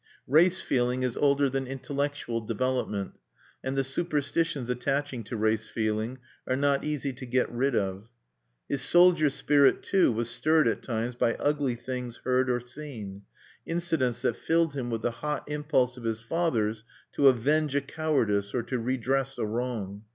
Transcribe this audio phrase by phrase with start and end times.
[0.25, 3.11] Race feeling is older than intellectual development;
[3.63, 8.09] and the superstitions attaching to race feeling are not easy to get rid of.
[8.67, 13.25] His soldier spirit, too, was stirred at times by ugly things heard or seen,
[13.67, 18.55] incidents that filled him with the hot impulse of his fathers to avenge a cowardice
[18.55, 20.05] or to redress a wrong.